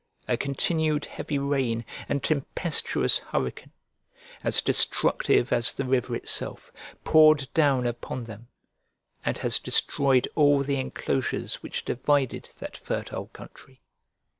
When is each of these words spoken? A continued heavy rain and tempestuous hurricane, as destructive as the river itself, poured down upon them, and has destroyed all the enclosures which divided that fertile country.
A 0.27 0.35
continued 0.35 1.05
heavy 1.05 1.37
rain 1.37 1.85
and 2.09 2.23
tempestuous 2.23 3.19
hurricane, 3.19 3.71
as 4.43 4.59
destructive 4.59 5.53
as 5.53 5.75
the 5.75 5.85
river 5.85 6.15
itself, 6.15 6.71
poured 7.03 7.47
down 7.53 7.85
upon 7.85 8.23
them, 8.23 8.47
and 9.23 9.37
has 9.37 9.59
destroyed 9.59 10.27
all 10.33 10.63
the 10.63 10.77
enclosures 10.79 11.61
which 11.61 11.85
divided 11.85 12.49
that 12.57 12.75
fertile 12.77 13.27
country. 13.27 13.79